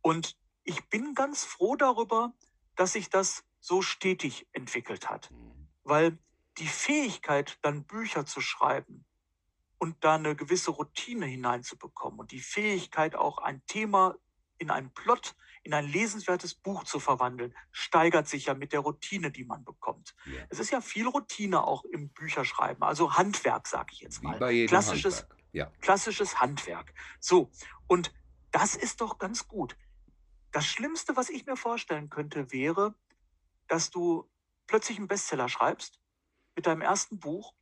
[0.00, 2.32] Und ich bin ganz froh darüber,
[2.74, 5.30] dass sich das so stetig entwickelt hat.
[5.30, 5.68] Mhm.
[5.82, 6.18] Weil
[6.56, 9.04] die Fähigkeit, dann Bücher zu schreiben
[9.76, 14.16] und da eine gewisse Routine hineinzubekommen und die Fähigkeit, auch ein Thema
[14.58, 19.30] in einen Plot, in ein lesenswertes Buch zu verwandeln, steigert sich ja mit der Routine,
[19.30, 20.14] die man bekommt.
[20.26, 20.42] Ja.
[20.48, 24.38] Es ist ja viel Routine auch im Bücherschreiben, also Handwerk, sage ich jetzt mal.
[24.66, 25.38] Klassisches, Handwerk.
[25.52, 25.72] Ja.
[25.80, 26.92] klassisches Handwerk.
[27.20, 27.50] So,
[27.86, 28.12] und
[28.50, 29.76] das ist doch ganz gut.
[30.52, 32.94] Das Schlimmste, was ich mir vorstellen könnte, wäre,
[33.66, 34.28] dass du
[34.66, 36.00] plötzlich einen Bestseller schreibst
[36.56, 37.54] mit deinem ersten Buch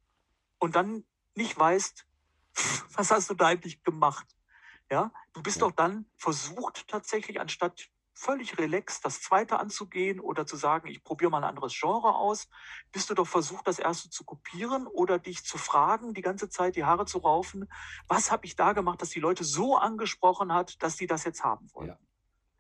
[0.59, 1.05] und dann
[1.35, 2.07] nicht weißt,
[2.95, 4.27] was hast du da eigentlich gemacht?
[4.91, 5.67] Ja, du bist Ja.
[5.67, 11.31] doch dann versucht tatsächlich, anstatt völlig relaxed das zweite anzugehen oder zu sagen, ich probiere
[11.31, 12.49] mal ein anderes Genre aus,
[12.91, 16.77] bist du doch versucht, das erste zu kopieren oder dich zu fragen, die ganze Zeit
[16.77, 17.69] die Haare zu raufen,
[18.09, 21.45] was habe ich da gemacht, dass die Leute so angesprochen hat, dass die das jetzt
[21.45, 21.89] haben wollen.
[21.89, 21.99] Ja.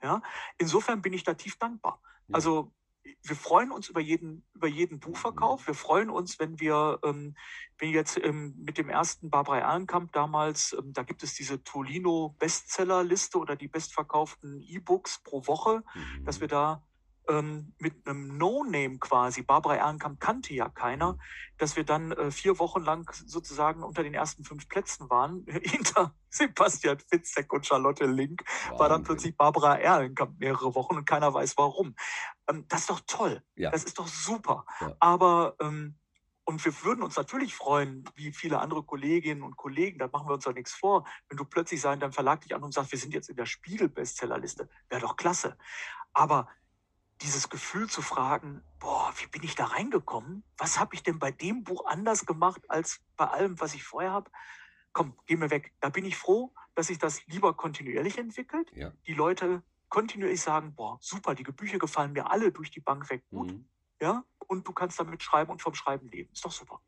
[0.03, 0.23] Ja,
[0.59, 2.03] insofern bin ich da tief dankbar.
[2.29, 2.35] Ja.
[2.35, 2.76] Also
[3.23, 5.67] wir freuen uns über jeden, über jeden Buchverkauf.
[5.67, 7.35] Wir freuen uns, wenn wir, ähm,
[7.79, 12.35] wenn jetzt ähm, mit dem ersten Barbara Ehrenkamp damals, ähm, da gibt es diese Tolino
[12.39, 16.25] Bestsellerliste oder die bestverkauften E-Books pro Woche, Mhm.
[16.25, 16.83] dass wir da
[17.29, 21.19] ähm, mit einem No-Name quasi, Barbara Ehrenkamp kannte ja keiner,
[21.59, 26.15] dass wir dann äh, vier Wochen lang sozusagen unter den ersten fünf Plätzen waren, hinter
[26.31, 29.05] Sebastian Fitzek und Charlotte Link war dann Wahnsinn.
[29.05, 31.97] plötzlich Barbara Erlenkamp mehrere Wochen und keiner weiß warum.
[32.49, 33.43] Ähm, das ist doch toll.
[33.55, 33.71] Ja.
[33.71, 34.65] Das ist doch super.
[34.81, 34.97] Ja.
[35.01, 35.97] Aber ähm,
[36.49, 40.35] und wir würden uns natürlich freuen, wie viele andere Kolleginnen und Kollegen, da machen wir
[40.35, 43.01] uns doch nichts vor, wenn du plötzlich sagen, dein Verlag dich an und sagst, wir
[43.01, 44.69] sind jetzt in der Spiegel-Bestsellerliste.
[44.89, 45.59] Wäre doch klasse.
[46.13, 46.49] Aber
[47.21, 50.45] dieses Gefühl zu fragen, boah, wie bin ich da reingekommen?
[50.57, 54.13] Was habe ich denn bei dem Buch anders gemacht als bei allem, was ich vorher
[54.13, 54.31] habe?
[54.93, 55.73] Komm, geh mir weg.
[55.81, 58.71] Da bin ich froh, dass sich das lieber kontinuierlich entwickelt.
[58.73, 58.93] Ja.
[59.09, 63.25] Die Leute kontinuierlich sagen, boah, super, die Bücher gefallen mir alle durch die Bank weg
[63.31, 63.53] gut.
[63.53, 63.69] Mhm.
[64.01, 66.33] Ja, und du kannst damit schreiben und vom Schreiben leben.
[66.33, 66.81] Ist doch super.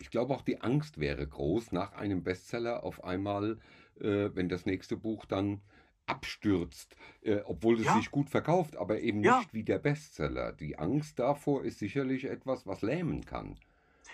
[0.00, 3.58] Ich glaube auch die Angst wäre groß, nach einem Bestseller auf einmal,
[3.96, 5.62] äh, wenn das nächste Buch dann
[6.06, 7.92] abstürzt, äh, obwohl es Ja.
[7.92, 9.38] sich gut verkauft, aber eben Ja.
[9.38, 10.52] nicht wie der Bestseller.
[10.52, 13.58] Die Angst davor ist sicherlich etwas, was lähmen kann.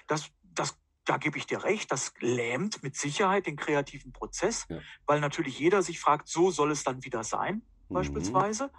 [0.07, 4.85] Das, das, da gebe ich dir recht, das lähmt mit Sicherheit den kreativen Prozess, Ja.
[5.07, 7.95] weil natürlich jeder sich fragt, so soll es dann wieder sein, Mhm.
[7.95, 8.71] beispielsweise.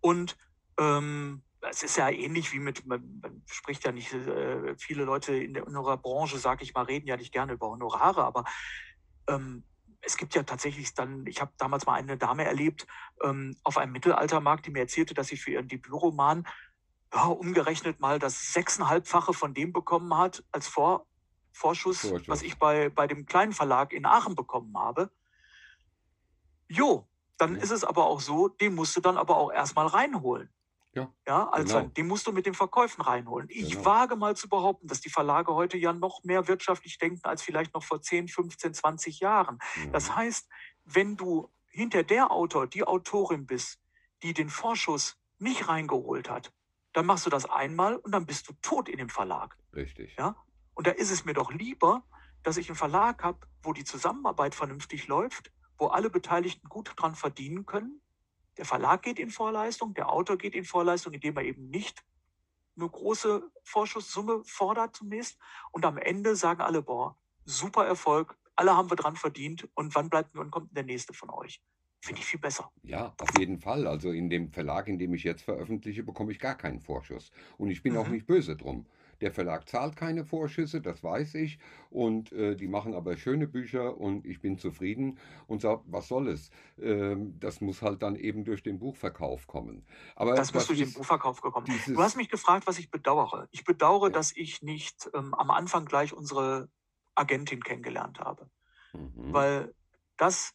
[0.00, 0.36] Und
[0.78, 5.34] ähm, es ist ja ähnlich wie mit, man, man spricht ja nicht, äh, viele Leute
[5.34, 8.44] in, der, in unserer Branche, sag ich mal, reden ja nicht gerne über Honorare, aber
[9.28, 9.64] ähm,
[10.00, 12.86] es gibt ja tatsächlich dann, ich habe damals mal eine Dame erlebt
[13.22, 16.46] ähm, auf einem Mittelaltermarkt, die mir erzählte, dass sie für ihren Debütroman
[17.14, 21.06] ja, umgerechnet mal das sechseinhalbfache von dem bekommen hat als Vor
[21.52, 22.28] Vorschuss, Vorschuss.
[22.28, 25.10] was ich bei, bei dem kleinen Verlag in Aachen bekommen habe.
[26.68, 27.06] Jo,
[27.38, 27.62] dann Ja.
[27.62, 30.52] ist es aber auch so, den musst du dann aber auch erstmal reinholen.
[30.94, 31.88] Ja, Ja, also genau.
[31.88, 33.48] den musst du mit den Verkäufen reinholen.
[33.50, 33.84] Ich Genau.
[33.86, 37.74] wage mal zu behaupten, dass die Verlage heute ja noch mehr wirtschaftlich denken als vielleicht
[37.74, 39.58] noch vor 10, 15, 20 Jahren.
[39.92, 40.16] Das Mhm.
[40.16, 40.48] heißt,
[40.84, 43.78] wenn du hinter der Autor, die Autorin bist,
[44.22, 46.52] die den Vorschuss nicht reingeholt hat,
[46.92, 49.56] dann machst du das einmal und dann bist du tot in dem Verlag.
[49.74, 50.14] Richtig.
[50.18, 50.36] Ja?
[50.74, 52.04] Und da ist es mir doch lieber,
[52.42, 57.16] dass ich einen Verlag habe, wo die Zusammenarbeit vernünftig läuft, wo alle Beteiligten gut dran
[57.16, 58.00] verdienen können.
[58.56, 62.04] Der Verlag geht in Vorleistung, der Autor geht in Vorleistung, indem er eben nicht
[62.76, 65.38] eine große Vorschusssumme fordert zunächst.
[65.72, 70.08] Und am Ende sagen alle, boah, super Erfolg, alle haben wir dran verdient und wann
[70.08, 71.60] bleibt wann kommt der nächste von euch?
[72.00, 72.70] Finde ich viel besser.
[72.82, 73.86] Ja, auf jeden Fall.
[73.88, 77.30] Also in dem Verlag, in dem ich jetzt veröffentliche, bekomme ich gar keinen Vorschuss.
[77.58, 78.12] Und ich bin auch Mhm.
[78.12, 78.86] nicht böse drum.
[79.20, 81.58] Der Verlag zahlt keine Vorschüsse, das weiß ich.
[81.90, 86.28] Und äh, die machen aber schöne Bücher und ich bin zufrieden und sage, was soll
[86.28, 86.50] es?
[86.80, 89.86] Ähm, das muss halt dann eben durch den Buchverkauf kommen.
[90.16, 91.66] Aber Das muss durch den Buchverkauf gekommen.
[91.86, 93.48] Du hast mich gefragt, was ich bedauere.
[93.52, 94.10] Ich bedauere, Ja.
[94.10, 96.68] dass ich nicht ähm, am Anfang gleich unsere
[97.14, 98.50] Agentin kennengelernt habe,
[98.92, 99.32] Mhm.
[99.32, 99.74] weil
[100.16, 100.54] das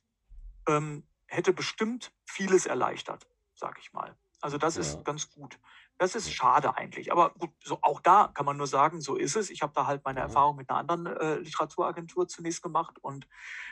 [0.67, 4.17] ähm, hätte bestimmt vieles erleichtert, sag ich mal.
[4.41, 4.81] Also das Ja.
[4.81, 5.59] ist ganz gut.
[5.97, 7.11] Das ist schade eigentlich.
[7.11, 9.49] Aber gut, so auch da kann man nur sagen, so ist es.
[9.49, 10.19] Ich habe da halt meine.
[10.19, 13.27] Erfahrung mit einer anderen äh, Literaturagentur zunächst gemacht und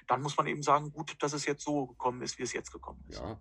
[0.07, 2.71] dann muss man eben sagen, gut, dass es jetzt so gekommen ist, wie es jetzt
[2.71, 3.19] gekommen ist.
[3.19, 3.37] Ja,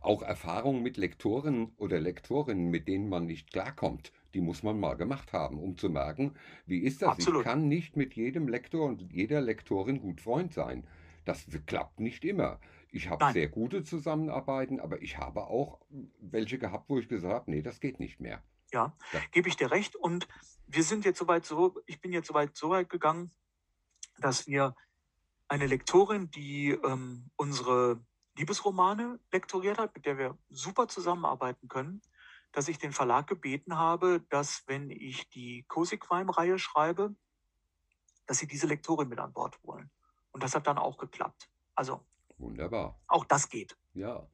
[0.00, 4.94] auch Erfahrungen mit Lektoren oder Lektorinnen, mit denen man nicht klarkommt, die muss man mal
[4.94, 6.34] gemacht haben, um zu merken,
[6.66, 7.18] wie ist das?
[7.18, 7.44] Ich Absolut.
[7.44, 10.84] kann nicht mit jedem Lektor und jeder Lektorin gut Freund sein.
[11.24, 12.58] Das klappt nicht immer.
[12.90, 15.80] Ich habe sehr gute Zusammenarbeiten, aber ich habe auch
[16.20, 18.42] welche gehabt, wo ich gesagt habe, nee, das geht nicht mehr.
[18.72, 19.20] Ja, Ja.
[19.32, 19.96] gebe ich dir recht.
[19.96, 20.28] Und
[20.66, 23.30] wir sind jetzt soweit so, ich bin jetzt soweit so weit gegangen,
[24.18, 24.74] dass wir
[25.48, 28.00] eine Lektorin, die ähm, unsere
[28.36, 32.02] Liebesromane lektoriert hat, mit der wir super zusammenarbeiten können,
[32.52, 37.14] dass ich den Verlag gebeten habe, dass wenn ich die Cozy Crime-Reihe schreibe,
[38.26, 39.90] dass sie diese Lektorin mit an Bord holen.
[40.32, 41.48] Und das hat dann auch geklappt.
[41.74, 42.04] Also
[42.38, 42.98] Wunderbar.
[43.08, 43.76] auch das geht.
[43.94, 44.26] Ja.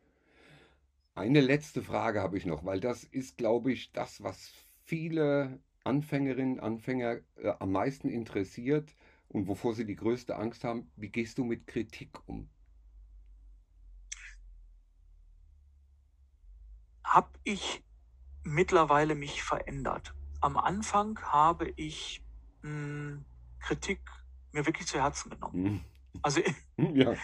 [1.15, 4.51] Eine letzte Frage habe ich noch, weil das ist, glaube ich, das, was
[4.85, 8.95] viele Anfängerinnen, Anfänger äh, am meisten interessiert
[9.29, 10.91] und wovor sie die größte Angst haben.
[10.97, 12.49] Wie gehst du mit Kritik um?
[17.15, 17.85] habe ich
[18.43, 20.15] mittlerweile mich verändert.
[20.41, 22.23] Am Anfang habe ich
[22.63, 23.19] mh,
[23.61, 24.01] Kritik
[24.53, 25.65] mir wirklich zu Herzen genommen.
[25.65, 25.85] Hm.
[26.23, 26.41] Also
[26.79, 27.15] Ja,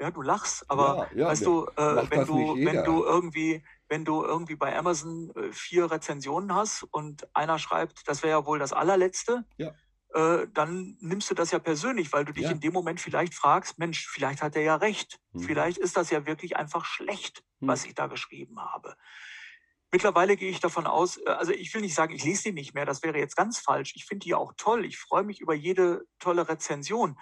[0.00, 3.64] ja, du lachst, aber ja, ja, weißt ne, du, äh, wenn du, wenn du irgendwie,
[3.88, 8.46] wenn du irgendwie bei Amazon äh, vier Rezensionen hast und einer schreibt, das wäre ja
[8.46, 9.74] wohl das allerletzte, Ja.
[10.14, 12.50] äh, dann nimmst du das ja persönlich, weil du dich Ja.
[12.50, 15.18] in dem Moment vielleicht fragst, Mensch, vielleicht hat er ja recht.
[15.32, 15.42] Hm.
[15.42, 17.88] Vielleicht ist das ja wirklich einfach schlecht, was Hm.
[17.90, 18.96] ich da geschrieben habe.
[19.92, 22.74] Mittlerweile gehe ich davon aus, äh, also ich will nicht sagen, ich lese die nicht
[22.74, 23.92] mehr, das wäre jetzt ganz falsch.
[23.96, 24.84] Ich finde die auch toll.
[24.84, 27.18] Ich freue mich über jede tolle Rezension.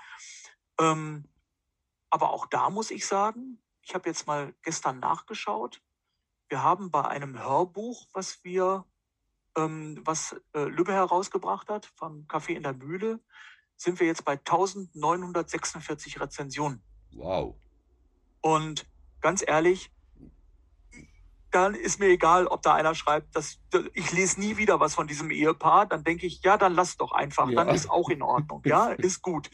[0.81, 1.29] Ähm,
[2.11, 5.83] aber auch da muss ich sagen, ich habe jetzt mal gestern nachgeschaut.
[6.49, 8.85] Wir haben bei einem Hörbuch, was wir,
[9.57, 13.21] ähm, was äh, Lübbe herausgebracht hat, vom Café in der Mühle,
[13.77, 16.83] sind wir jetzt bei 1946 Rezensionen.
[17.12, 17.55] Wow.
[18.41, 18.87] Und
[19.21, 19.91] ganz ehrlich,
[21.51, 23.59] dann ist mir egal, ob da einer schreibt, dass
[23.95, 25.87] ich lese nie wieder was von diesem Ehepaar.
[25.87, 27.49] Dann denke ich, ja, dann lass doch einfach.
[27.49, 27.64] Ja.
[27.64, 28.62] Dann ist auch in Ordnung.
[28.67, 29.51] Ja, ist gut.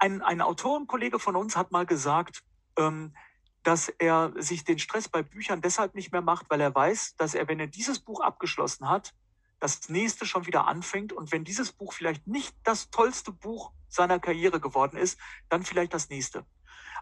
[0.00, 2.42] Ein, ein Autorenkollege von uns hat mal gesagt,
[2.76, 3.14] ähm,
[3.62, 7.34] dass er sich den Stress bei Büchern deshalb nicht mehr macht, weil er weiß, dass
[7.34, 9.14] er, wenn er dieses Buch abgeschlossen hat,
[9.60, 14.18] das nächste schon wieder anfängt und wenn dieses Buch vielleicht nicht das tollste Buch seiner
[14.18, 16.46] Karriere geworden ist, dann vielleicht das nächste.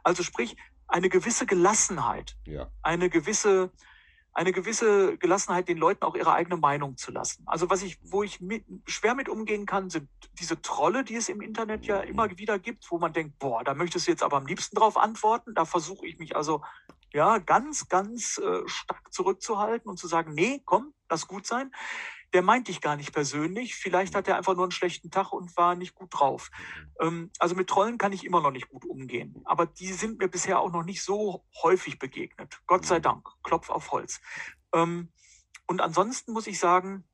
[0.02, 0.56] Also sprich,
[0.88, 2.68] eine gewisse Gelassenheit, Ja.
[2.82, 3.70] eine gewisse,
[4.38, 7.42] eine gewisse Gelassenheit, den Leuten auch ihre eigene Meinung zu lassen.
[7.46, 11.28] Also was ich, wo ich mit, schwer mit umgehen kann, sind diese Trolle, die es
[11.28, 14.36] im Internet ja immer wieder gibt, wo man denkt, boah, da möchtest du jetzt aber
[14.36, 15.54] am liebsten drauf antworten.
[15.54, 16.62] Da versuche ich mich also
[17.12, 21.72] ja ganz, ganz äh, stark zurückzuhalten und zu sagen, nee, komm, lass gut sein.
[22.32, 23.74] Der meint dich gar nicht persönlich.
[23.74, 26.50] Vielleicht hat er einfach nur einen schlechten Tag und war nicht gut drauf.
[27.00, 29.40] Ähm, also mit Trollen kann ich immer noch nicht gut umgehen.
[29.44, 32.60] Aber die sind mir bisher auch noch nicht so häufig begegnet.
[32.66, 33.26] Gott sei Dank.
[33.42, 34.20] Klopf auf Holz.
[34.74, 35.10] Ähm,
[35.66, 37.04] und ansonsten muss ich sagen,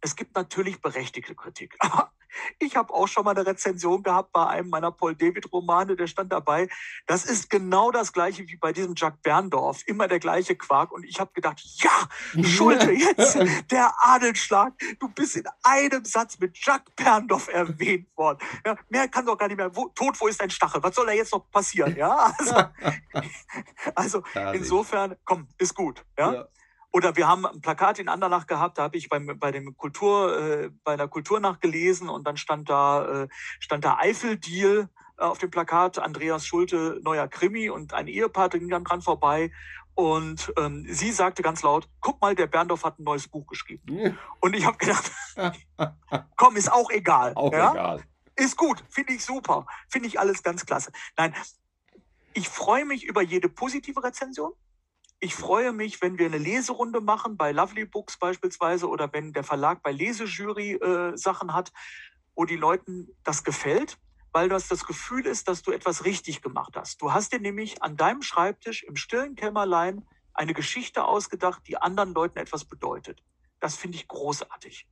[0.00, 1.76] es gibt natürlich berechtigte Kritik.
[1.78, 2.12] Aber
[2.58, 6.06] ich habe auch schon mal eine Rezension gehabt bei einem meiner Paul David Romane, der
[6.06, 6.68] stand dabei.
[7.06, 10.92] Das ist genau das gleiche wie bei diesem Jack Berndorf, immer der gleiche Quark.
[10.92, 13.38] Und ich habe gedacht, ja, Schulte, jetzt
[13.70, 14.72] der Adelsschlag.
[14.98, 18.38] Du bist in einem Satz mit Jack Berndorf erwähnt worden.
[18.64, 19.74] Ja, mehr kann doch gar nicht mehr.
[19.74, 20.82] Wo, tot, wo ist dein Stachel?
[20.82, 21.96] Was soll da jetzt noch passieren?
[21.96, 22.54] Ja, also,
[23.94, 26.04] also insofern, komm, ist gut.
[26.18, 26.32] Ja?
[26.32, 26.48] Ja.
[26.92, 30.38] Oder wir haben ein Plakat in Andernach gehabt, da habe ich beim, bei dem Kultur,
[30.38, 33.28] äh, bei der Kulturnacht gelesen und dann stand da, äh,
[33.60, 38.68] stand da Eiffeldeal äh, auf dem Plakat, Andreas Schulte, neuer Krimi und ein Ehepaar ging
[38.68, 39.52] dann dran vorbei.
[39.94, 44.16] Und ähm, sie sagte ganz laut, guck mal, der Berndorf hat ein neues Buch geschrieben.
[44.40, 45.10] Und ich habe gedacht,
[46.36, 47.34] komm, ist auch egal.
[47.34, 47.72] Auch ja?
[47.72, 48.04] egal.
[48.36, 50.92] Ist gut, finde ich super, finde ich alles ganz klasse.
[51.18, 51.34] Nein,
[52.32, 54.52] ich freue mich über jede positive Rezension.
[55.22, 59.44] Ich freue mich, wenn wir eine Leserunde machen, bei Lovely Books beispielsweise, oder wenn der
[59.44, 61.72] Verlag bei Lesejury äh, Sachen hat,
[62.34, 63.98] wo die Leuten das gefällt,
[64.32, 67.02] weil das das Gefühl ist, dass du etwas richtig gemacht hast.
[67.02, 72.14] Du hast dir nämlich an deinem Schreibtisch im stillen Kämmerlein eine Geschichte ausgedacht, die anderen
[72.14, 73.22] Leuten etwas bedeutet.
[73.58, 74.86] Das finde ich großartig.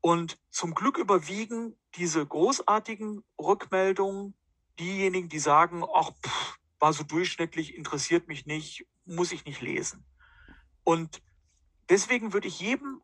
[0.00, 4.34] Und zum Glück überwiegen diese großartigen Rückmeldungen
[4.80, 10.04] diejenigen, die sagen, ach, pff, war so durchschnittlich, interessiert mich nicht, muss ich nicht lesen.
[10.84, 11.22] Und
[11.88, 13.02] deswegen würde ich jedem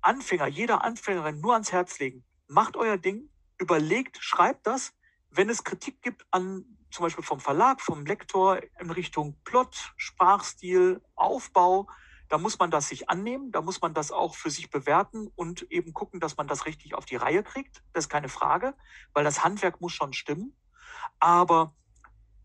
[0.00, 4.92] Anfänger, jeder Anfängerin nur ans Herz legen, macht euer Ding, überlegt, schreibt das.
[5.30, 11.02] Wenn es Kritik gibt an zum Beispiel vom Verlag, vom Lektor in Richtung Plot, Sprachstil,
[11.14, 11.88] Aufbau,
[12.28, 15.70] da muss man das sich annehmen, da muss man das auch für sich bewerten und
[15.70, 17.82] eben gucken, dass man das richtig auf die Reihe kriegt.
[17.92, 18.74] Das ist keine Frage,
[19.12, 20.56] weil das Handwerk muss schon stimmen.
[21.20, 21.74] Aber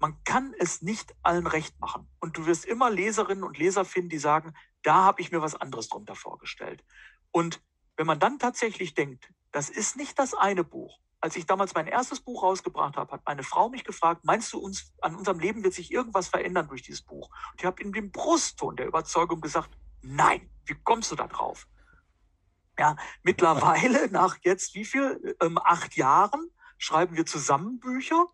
[0.02, 2.10] man kann es nicht allen recht machen.
[2.20, 5.54] Und du wirst immer Leserinnen und Leser finden, die sagen, da habe ich mir was
[5.54, 6.84] anderes drunter vorgestellt.
[7.30, 7.62] Und
[7.98, 11.00] wenn man dann tatsächlich denkt, das ist nicht das eine Buch.
[11.20, 14.60] Als ich damals mein erstes Buch rausgebracht habe, hat meine Frau mich gefragt, meinst du,
[14.60, 17.30] uns an unserem Leben wird sich irgendwas verändern durch dieses Buch?
[17.52, 19.70] Und ich habe in dem Brustton der Überzeugung gesagt,
[20.02, 21.68] nein, wie kommst du da drauf?
[22.80, 25.38] Ja, mittlerweile, nach jetzt wie viel?
[25.40, 28.26] Ähm, acht Jahren, schreiben wir zusammen Bücher.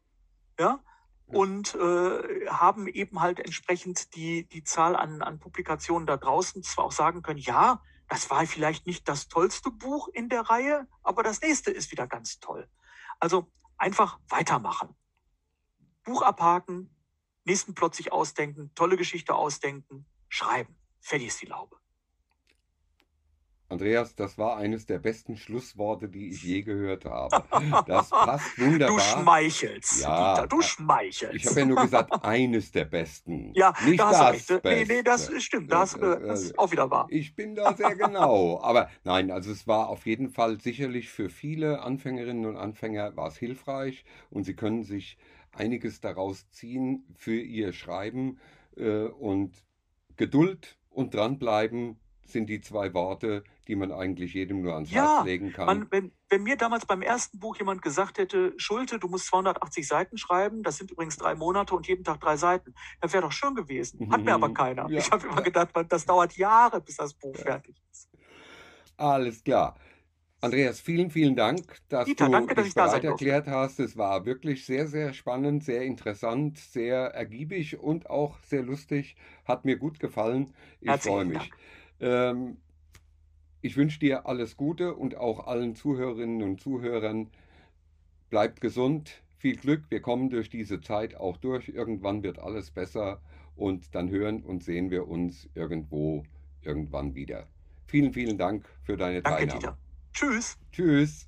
[0.58, 0.82] Ja,
[1.28, 6.86] und äh, haben eben halt entsprechend die, die Zahl an, an Publikationen da draußen zwar
[6.86, 11.24] auch sagen können, ja, das war vielleicht nicht das tollste Buch in der Reihe, aber
[11.24, 12.70] das nächste ist wieder ganz toll.
[13.20, 14.96] Also einfach weitermachen.
[16.04, 16.96] Buch abhaken,
[17.44, 20.78] nächsten Plot sich ausdenken, tolle Geschichte ausdenken, schreiben.
[21.02, 21.78] Fertig ist die Laube.
[23.70, 27.44] Andreas, das war eines der besten Schlussworte, die ich je gehört habe.
[27.88, 28.96] Das passt wunderbar.
[28.96, 31.36] Du schmeichelst, ja, Dieter, du schmeichelst.
[31.36, 33.52] Ich habe ja nur gesagt, eines der besten.
[33.56, 34.62] Ja, nicht da das Beste.
[34.64, 37.08] Nee, nee, das stimmt, das, das, das ist auch wieder wahr.
[37.10, 38.60] Ich bin da sehr genau.
[38.62, 43.28] Aber nein, also es war auf jeden Fall sicherlich für viele Anfängerinnen und Anfänger war
[43.28, 45.18] es hilfreich und sie können sich
[45.52, 48.40] einiges daraus ziehen für ihr Schreiben
[48.78, 49.54] äh, und
[50.16, 52.00] Geduld und dranbleiben
[52.32, 55.66] sind die zwei Worte, die man eigentlich jedem nur ans ja, Herz legen kann.
[55.66, 59.88] Man, wenn, wenn mir damals beim ersten Buch jemand gesagt hätte, Schulte, du musst 280
[59.88, 63.32] Seiten schreiben, das sind übrigens drei Monate und jeden Tag drei Seiten, das wäre doch
[63.32, 64.12] schön gewesen.
[64.12, 64.54] Hat mir aber mhm.
[64.54, 64.90] keiner.
[64.90, 65.00] Ja.
[65.00, 67.44] Ich habe immer gedacht, das dauert Jahre, bis das Buch ja.
[67.44, 68.10] fertig ist.
[68.98, 69.78] Alles klar.
[70.40, 73.80] Andreas, vielen, vielen Dank, dass Dieter, du danke, dass bereit erklärt hast.
[73.80, 79.16] Es war wirklich sehr, sehr spannend, sehr interessant, sehr ergiebig und auch sehr lustig.
[79.46, 80.54] Hat mir gut gefallen.
[80.80, 81.40] Ich freue mich.
[81.40, 81.58] Dank.
[82.00, 82.58] Ähm,
[83.62, 87.30] ich wünsche dir alles Gute und auch allen Zuhörerinnen und Zuhörern.
[88.30, 89.84] Bleibt gesund, viel Glück.
[89.90, 91.70] Wir kommen durch diese Zeit auch durch.
[91.70, 93.22] Irgendwann wird alles besser
[93.56, 96.24] und dann hören und sehen wir uns irgendwo
[96.62, 97.48] irgendwann wieder.
[97.88, 99.60] Vielen, vielen Dank für deine Danke, Teilnahme.
[99.60, 99.78] Dieter.
[100.14, 100.58] Tschüss.
[100.72, 101.28] Tschüss.